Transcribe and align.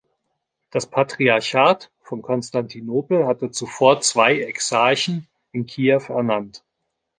Das 0.71 0.87
Patriarchat 0.89 1.91
von 2.01 2.23
Konstantinopel 2.23 3.27
hatte 3.27 3.51
zuvor 3.51 4.01
zwei 4.01 4.39
Exarchen 4.39 5.27
in 5.51 5.67
Kiew 5.67 6.01
ernannt. 6.09 6.63